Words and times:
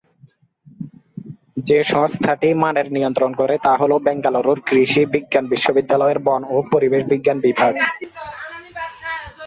যে 1.67 1.79
সংস্থাটি 1.85 2.49
মানের 2.53 2.61
মানের 2.63 2.87
নিয়ন্ত্রণ 2.91 3.31
করে 3.35 3.55
তা 3.65 3.73
হল 3.75 3.91
ব্যাঙ্গালোরের 4.05 4.59
কৃষি 4.67 5.01
বিজ্ঞান 5.13 5.45
বিশ্ববিদ্যালয়ের 5.47 6.19
বন 6.27 6.41
ও 6.49 6.67
পরিবেশ 6.71 7.01
বিজ্ঞান 7.11 7.37
বিভাগ। 7.45 7.73